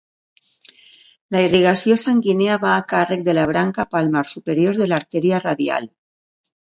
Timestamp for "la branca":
3.39-3.87